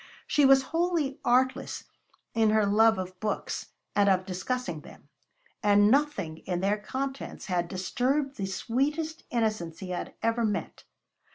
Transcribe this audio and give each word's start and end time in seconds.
She 0.25 0.45
was 0.45 0.63
wholly 0.73 1.19
artless 1.23 1.83
in 2.33 2.49
her 2.49 2.65
love 2.65 2.97
of 2.97 3.19
books 3.19 3.67
and 3.95 4.09
of 4.09 4.25
discussing 4.25 4.79
them; 4.81 5.09
and 5.61 5.91
nothing 5.91 6.39
in 6.39 6.59
their 6.61 6.79
contents 6.79 7.45
had 7.45 7.67
disturbed 7.67 8.37
the 8.37 8.47
sweetest 8.47 9.25
innocence 9.29 9.77
he 9.77 9.91
had 9.91 10.15
ever 10.23 10.43
met. 10.43 10.85